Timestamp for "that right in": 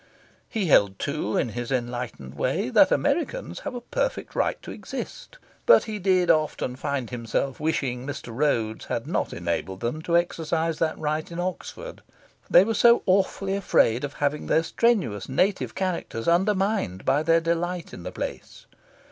10.79-11.39